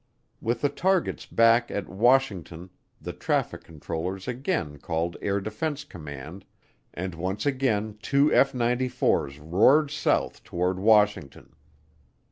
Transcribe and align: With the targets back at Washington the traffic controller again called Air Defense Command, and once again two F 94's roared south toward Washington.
With 0.41 0.61
the 0.61 0.69
targets 0.69 1.27
back 1.27 1.69
at 1.69 1.87
Washington 1.87 2.71
the 2.99 3.13
traffic 3.13 3.63
controller 3.63 4.17
again 4.25 4.79
called 4.79 5.15
Air 5.21 5.39
Defense 5.39 5.83
Command, 5.83 6.43
and 6.91 7.13
once 7.13 7.45
again 7.45 7.99
two 8.01 8.33
F 8.33 8.51
94's 8.51 9.37
roared 9.37 9.91
south 9.91 10.43
toward 10.43 10.79
Washington. 10.79 11.53